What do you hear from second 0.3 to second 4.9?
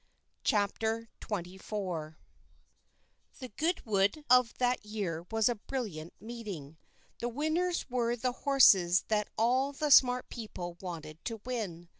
CHAPTER XXIV The Goodwood of that